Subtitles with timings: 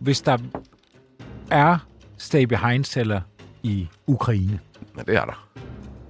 [0.00, 0.38] Hvis der
[1.50, 1.78] er
[2.18, 3.20] stay behind celler
[3.62, 4.60] i Ukraine,
[4.96, 5.48] Ja, det er der.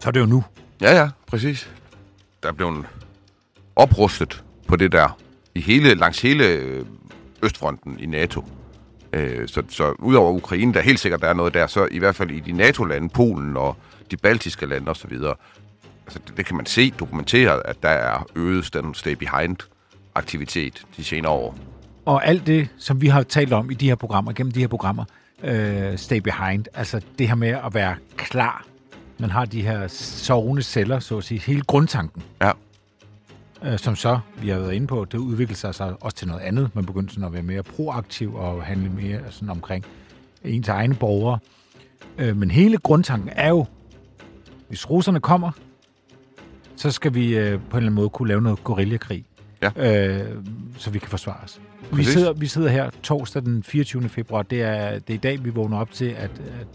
[0.00, 0.44] så er det jo nu.
[0.80, 1.70] Ja, ja, præcis.
[2.42, 2.86] Der er blevet
[3.76, 5.18] oprustet på det der
[5.54, 6.86] i hele, langs hele øh,
[7.42, 8.44] Østfronten i NATO.
[9.12, 12.14] Øh, så, så udover Ukraine, der helt sikkert der er noget der, så i hvert
[12.16, 13.76] fald i de NATO-lande, Polen og
[14.10, 18.74] de baltiske lande osv., altså det, det kan man se dokumenteret, at der er øget
[18.74, 19.56] den stay behind
[20.14, 21.58] aktivitet de senere år.
[22.06, 24.68] Og alt det, som vi har talt om i de her programmer, gennem de her
[24.68, 25.04] programmer,
[25.42, 28.66] øh, stay behind, altså det her med at være klar.
[29.18, 32.52] Man har de her sovende celler, så at sige, hele grundtanken, Ja,
[33.64, 36.40] øh, som så, vi har været inde på, det udvikler sig så også til noget
[36.40, 36.70] andet.
[36.74, 39.84] Man begynder sådan at være mere proaktiv og handle mere sådan omkring
[40.44, 41.38] ens egne borgere.
[42.18, 43.66] Øh, men hele grundtanken er jo,
[44.68, 45.50] hvis russerne kommer,
[46.76, 49.24] så skal vi øh, på en eller anden måde kunne lave noget guerillakrig,
[49.76, 50.26] Ja.
[50.26, 50.44] øh,
[50.76, 51.60] så vi kan forsvare os.
[51.80, 52.12] Vi Præcis.
[52.12, 54.08] sidder, vi sidder her torsdag den 24.
[54.08, 54.42] februar.
[54.42, 56.66] Det er, det er i dag, vi vågner op til, at, at,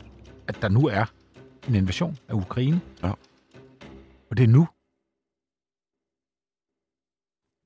[0.47, 1.05] at der nu er
[1.67, 2.81] en invasion af Ukraine.
[3.03, 3.11] Ja.
[4.29, 4.67] Og det er nu.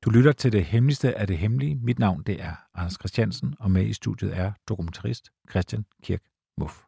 [0.06, 1.76] Du lytter til det hemmeligste af det hemmelige.
[1.76, 6.22] Mit navn det er Anders Christiansen, og med i studiet er dokumentarist Christian Kirk
[6.58, 6.85] Muff.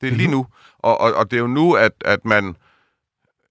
[0.00, 0.46] Det er lige nu.
[0.78, 2.56] Og, og, og det er jo nu, at, at man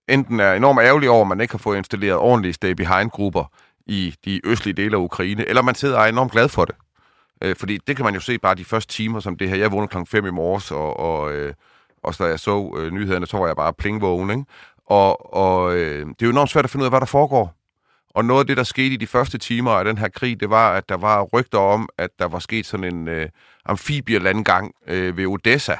[0.07, 3.51] enten er enormt ærgerlig over, at man ikke har fået installeret ordentlige stay-behind-grupper
[3.85, 6.75] i de østlige dele af Ukraine, eller man sidder og er enormt glad for det.
[7.41, 9.55] Øh, fordi det kan man jo se bare de første timer som det her.
[9.55, 11.53] Jeg vågnede klokken 5 i morges, og, og, øh,
[12.03, 14.43] og så da jeg så øh, nyhederne, så var jeg bare plingvågen, ikke?
[14.85, 17.53] Og, og øh, det er jo enormt svært at finde ud af, hvad der foregår.
[18.09, 20.49] Og noget af det, der skete i de første timer af den her krig, det
[20.49, 23.29] var, at der var rygter om, at der var sket sådan en øh,
[23.65, 25.75] amfibielandgang øh, ved Odessa.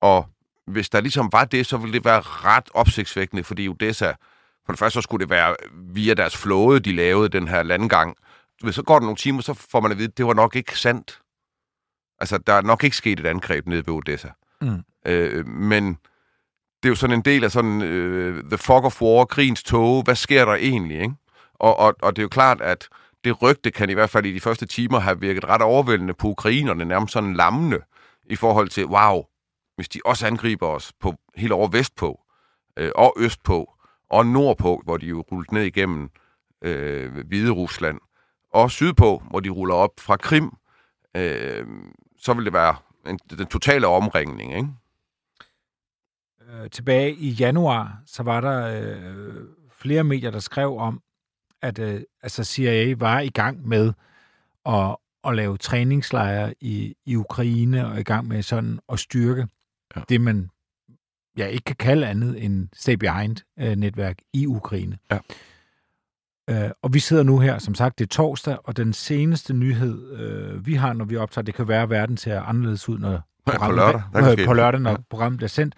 [0.00, 0.26] Og
[0.66, 4.12] hvis der ligesom var det, så ville det være ret opsigtsvækkende, fordi Odessa,
[4.66, 8.16] for det første så skulle det være via deres flåde, de lavede den her landgang.
[8.62, 10.56] Hvis så går der nogle timer, så får man at vide, at det var nok
[10.56, 11.20] ikke sandt.
[12.20, 14.28] Altså, der er nok ikke sket et angreb nede ved Odessa.
[14.60, 14.84] Mm.
[15.06, 15.98] Øh, men
[16.82, 20.02] det er jo sådan en del af sådan øh, The Fog of War, krigens tåge.
[20.02, 21.14] Hvad sker der egentlig, ikke?
[21.54, 22.88] Og, og, og det er jo klart, at
[23.24, 26.28] det rygte kan i hvert fald i de første timer have virket ret overvældende på
[26.28, 27.80] ukrainerne, nærmest sådan lammende
[28.26, 29.24] i forhold til, wow,
[29.78, 32.20] hvis de også angriber os på helt over vestpå,
[32.76, 33.74] øh, og østpå,
[34.10, 36.10] og nordpå, hvor de jo rullet ned igennem
[36.62, 38.00] øh, Hvide Rusland,
[38.52, 40.52] og sydpå, hvor de ruller op fra Krim,
[41.16, 41.66] øh,
[42.18, 44.68] så vil det være en, den totale omringning, ikke?
[46.48, 51.02] Øh, tilbage i januar, så var der øh, flere medier, der skrev om,
[51.62, 53.92] at øh, altså CIA var i gang med
[54.66, 59.48] at, at lave træningslejre i, i Ukraine, og i gang med sådan at styrke
[59.96, 60.00] Ja.
[60.00, 60.04] ja.
[60.08, 60.50] det, man
[61.38, 64.98] ja, ikke kan kalde andet end stay behind-netværk i Ukraine.
[65.10, 65.18] Ja.
[66.50, 70.12] Øh, og vi sidder nu her, som sagt, det er torsdag, og den seneste nyhed,
[70.12, 73.16] øh, vi har, når vi optager, det kan være, at verden ser anderledes ud, når
[73.46, 74.02] på programmet- lørdag.
[74.12, 74.56] Der øh, på det.
[74.56, 74.96] lørdag, når Ja.
[75.10, 75.74] programmet bliver sendt.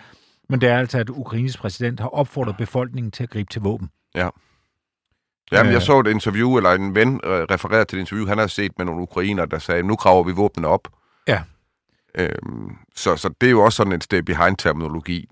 [0.48, 3.90] Men det er altså, at Ukraines præsident har opfordret befolkningen til at gribe til våben.
[5.52, 5.82] Jamen, jeg Øh.
[5.82, 8.86] så et interview, eller en ven øh, refereret til et interview, han har set med
[8.86, 10.88] nogle ukrainer, der sagde, nu graver vi våbnene op.
[11.28, 11.42] Ja.
[12.14, 15.28] Øhm, så, så det er jo også sådan en step behind-terminologi.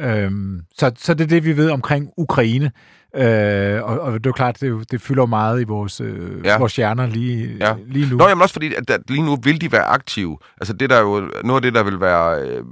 [0.00, 2.72] Øhm, så, så det er det, vi ved omkring Ukraine.
[3.16, 6.50] Øh, og, og det er jo klart, det, det fylder meget i vores, øh, Ja.
[6.50, 6.58] ja.
[6.58, 7.68] vores hjerner lige, Ja.
[7.68, 7.74] ja.
[7.86, 8.16] lige nu.
[8.16, 10.38] Nå, jamen også fordi, at der, lige nu vil de være aktive.
[10.60, 12.64] Altså det der er jo noget af det, der vil være øh,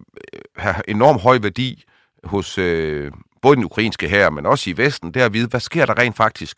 [0.56, 1.84] have enorm høj værdi
[2.24, 3.10] hos øh,
[3.42, 5.98] både den ukrainske her, men også i Vesten, det er at vide, hvad sker der
[5.98, 6.56] rent faktisk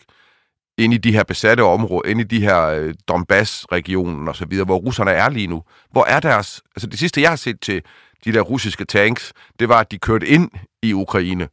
[0.79, 4.65] inde i de her besatte områder, inde i de her øh, Donbass-regionen og så videre,
[4.65, 5.63] hvor russerne er lige nu.
[5.91, 6.63] Hvor er deres...
[6.77, 7.83] Altså det sidste, jeg har set til
[8.25, 10.51] de der russiske tanks, det var, at de kørte ind
[10.83, 11.49] i Ukraine.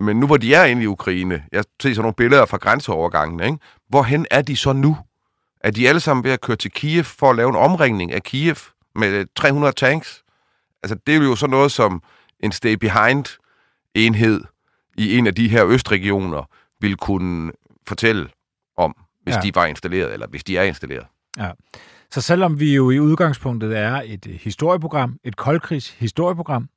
[0.00, 3.40] Men nu hvor de er inde i Ukraine, jeg ser sådan nogle billeder fra grænseovergangen,
[3.40, 3.58] ikke?
[3.88, 4.96] hvorhen er de så nu?
[5.60, 8.22] Er de alle sammen ved at køre til Kiev for at lave en omringning af
[8.22, 8.56] Kiev
[8.94, 10.22] med øh, 300 tanks?
[10.82, 12.02] Altså, det er jo så noget, som
[12.40, 14.40] en stay-behind-enhed
[14.96, 16.48] i en af de her østregioner
[16.80, 17.52] vil kunne
[17.90, 18.28] fortælle
[18.76, 19.40] om, hvis Ja.
[19.40, 21.06] de var installeret, eller hvis de er installeret.
[21.38, 21.50] Ja.
[22.10, 26.68] Så selvom vi jo i udgangspunktet er et øh, historieprogram, et koldkrigs historieprogram,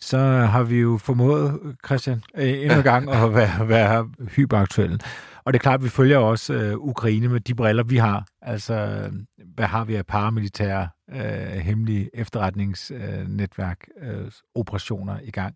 [0.00, 0.18] så
[0.54, 4.98] har vi jo formået, Christian, øh, endnu en gang at være, være hyperaktuelle.
[5.44, 8.26] Og det er klart, at vi følger også øh, Ukraine med de briller, vi har.
[8.42, 9.12] Altså, øh,
[9.54, 11.20] hvad har vi af paramilitære, øh,
[11.60, 15.54] hemmelige efterretningsnetværk, øh, operationer i gang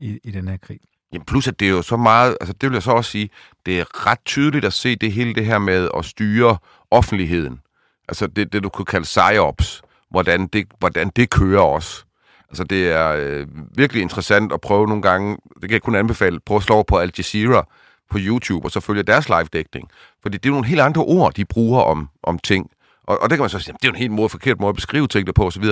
[0.00, 0.80] i, i den her krig?
[1.12, 3.30] Jamen plus, at det er jo så meget, altså det vil jeg så også sige,
[3.66, 6.56] det er ret tydeligt at se det hele det her med at styre
[6.90, 7.60] offentligheden.
[8.08, 12.04] Altså det, det du kunne kalde psyops, hvordan det, hvordan det kører også.
[12.48, 13.46] Altså det er øh,
[13.76, 16.98] virkelig interessant at prøve nogle gange, det kan jeg kun anbefale, prøve at slå på
[16.98, 17.66] Al Jazeera
[18.10, 19.88] på YouTube, og så følge deres live-dækning.
[20.22, 22.70] Fordi det er nogle helt andre ord, de bruger om, om ting.
[23.04, 24.60] Og, og det kan man så sige, jamen, det er jo en helt måde, forkert
[24.60, 25.64] måde at beskrive tingene på osv.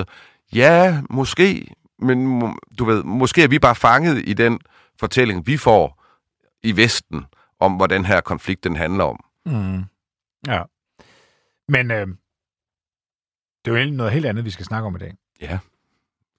[0.53, 2.41] Ja, måske, men
[2.79, 4.59] du ved, måske er vi bare fanget i den
[4.99, 6.03] fortælling, vi får
[6.63, 7.25] i Vesten,
[7.59, 9.19] om hvad den her konflikt den handler om.
[9.45, 9.83] Mm.
[10.47, 10.63] Ja.
[11.67, 12.07] Men øh,
[13.65, 15.13] det er jo egentlig noget helt andet, vi skal snakke om i dag.
[15.41, 15.59] Ja,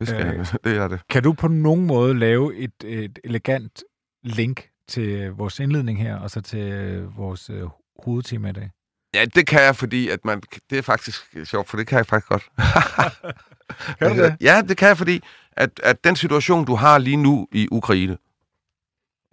[0.00, 0.38] det, skal, Øh.
[0.40, 0.46] øh.
[0.64, 1.00] det er det.
[1.08, 3.82] Kan du på nogen måde lave et, et elegant
[4.22, 7.68] link til vores indledning her, og så til vores øh,
[8.04, 8.70] hovedtema i dag?
[9.14, 12.06] Ja, det kan jeg, fordi at man, det er faktisk sjovt, for det kan jeg
[12.06, 12.50] faktisk godt.
[13.98, 14.36] Kan du det?
[14.40, 18.18] Ja, det kan jeg, fordi at, at den situation, du har lige nu i Ukraine,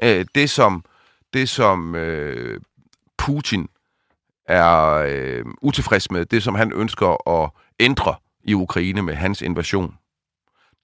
[0.04, 0.86] øh, det som,
[1.34, 2.62] det som øh,
[3.18, 3.68] Putin
[4.46, 9.98] er øh, utilfreds med, det som han ønsker at ændre i Ukraine med hans invasion,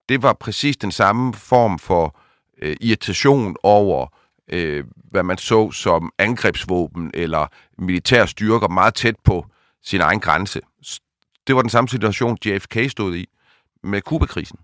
[0.09, 2.19] det var præcis den samme form for
[2.62, 4.07] øh, irritation over,
[4.51, 7.47] øh, hvad man så som angrebsvåben eller
[7.77, 9.45] militære styrker meget tæt på
[9.83, 10.62] sin egen grænse.
[11.47, 13.25] Det var den samme situation, JFK stod i
[13.83, 14.59] med Kubakrisen.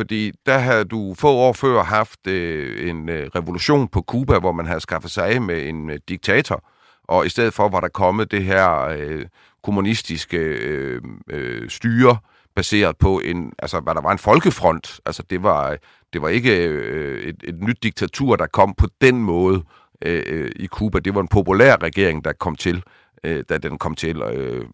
[0.00, 4.52] Fordi der havde du få år før haft øh, en øh, revolution på Kuba, hvor
[4.52, 6.64] man havde skaffet sig af med en øh, diktator,
[7.04, 9.26] og i stedet for var der kommet det her øh,
[9.62, 12.18] kommunistiske øh, øh, styre,
[12.54, 15.00] baseret på en, altså hvad der var en folkefront.
[15.06, 15.76] Altså det var,
[16.12, 19.64] det var ikke øh, et, et nyt diktatur, der kom på den måde
[20.04, 20.98] øh, øh, i Kuba.
[20.98, 22.82] Det var en populær regering, der kom til,
[23.24, 24.66] øh, da den kom til øh,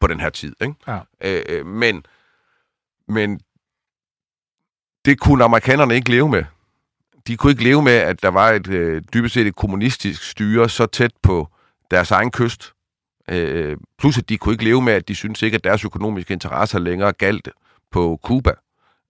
[0.00, 0.56] på den her tid.
[0.60, 0.74] Ikke?
[0.88, 0.98] Ja.
[1.24, 2.02] Øh, øh, men,
[3.08, 3.40] men
[5.04, 6.44] det kunne amerikanerne ikke leve med.
[7.26, 10.68] De kunne ikke leve med, at der var et øh, dybest set et kommunistisk styre
[10.68, 11.48] så tæt på
[11.90, 12.72] deres egen kyst.
[13.28, 16.32] Øh, plus at de kunne ikke leve med, at de syntes ikke, at deres økonomiske
[16.32, 17.48] interesser længere galt
[17.90, 18.52] på Cuba.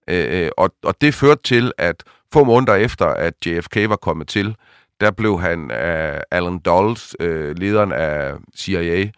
[0.07, 2.03] Øh, og, og det førte til, at
[2.33, 4.55] få måneder efter, at JFK var kommet til,
[4.99, 9.09] der blev han af Alan Dulles, øh, lederen af CIA,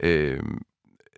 [0.00, 0.42] øh,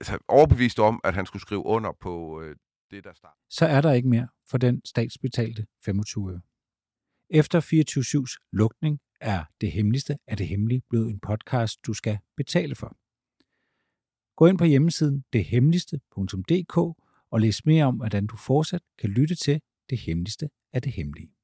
[0.01, 2.57] altså overbevist om, at han skulle skrive under på øh,
[2.91, 3.41] det, der startede.
[3.51, 6.41] Så er der ikke mere for den statsbetalte 25 øre.
[7.31, 12.75] Efter 24-7's lukning er Det Hemmeligste af det Hemmelige blevet en podcast, du skal betale
[12.75, 12.97] for.
[14.37, 16.77] Gå ind på hjemmesiden dethemmeligste.dk
[17.31, 19.61] og læs mere om, hvordan du fortsat kan lytte til
[19.91, 21.36] Det Hemmeligste af det Hemmelige.